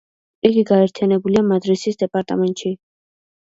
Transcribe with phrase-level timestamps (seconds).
[0.49, 2.77] იგი გაერთიანებულია მადრისის დეპარტამენტში.